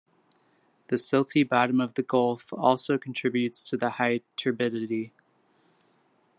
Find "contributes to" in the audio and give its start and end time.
2.97-3.77